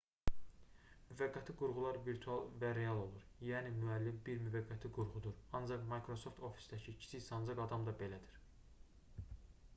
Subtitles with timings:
[1.09, 7.27] müvəqqəti qurğular virtual və real olur yəni müəllim bir müvəqqəti qurğudur ancaq micrasoft ofisdəki kiçik
[7.31, 8.43] sancaq adam da belədir